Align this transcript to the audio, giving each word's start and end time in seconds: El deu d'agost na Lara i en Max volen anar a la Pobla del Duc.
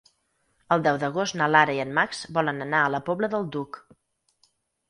El 0.75 0.85
deu 0.87 0.95
d'agost 1.03 1.37
na 1.41 1.49
Lara 1.55 1.75
i 1.79 1.83
en 1.83 1.93
Max 1.99 2.21
volen 2.39 2.65
anar 2.67 2.81
a 2.87 2.91
la 2.97 3.03
Pobla 3.11 3.31
del 3.35 3.47
Duc. 3.59 3.79